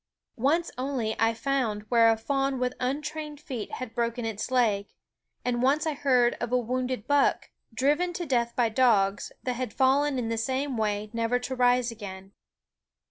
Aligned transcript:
Once 0.39 0.71
only 0.79 1.15
I 1.19 1.35
found 1.35 1.83
where 1.89 2.09
a 2.09 2.17
fawn 2.17 2.57
with 2.57 2.73
untrained 2.79 3.39
feet 3.39 3.73
had 3.73 3.93
broken 3.93 4.25
its 4.25 4.49
leg; 4.49 4.87
and 5.45 5.61
once 5.61 5.85
I 5.85 5.93
heard 5.93 6.33
of 6.41 6.51
a 6.51 6.57
wounded 6.57 7.05
buck, 7.05 7.51
driven 7.71 8.11
to 8.13 8.25
death 8.25 8.55
by 8.55 8.69
dogs, 8.69 9.31
that 9.43 9.57
had 9.57 9.71
fallen 9.75 10.17
in 10.17 10.29
the 10.29 10.39
same 10.39 10.75
way 10.75 11.11
never 11.13 11.37
to 11.37 11.55
rise 11.55 11.91
again. 11.91 12.31